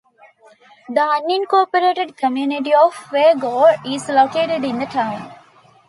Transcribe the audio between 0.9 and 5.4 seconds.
unincorporated community of Weirgor is located in the town.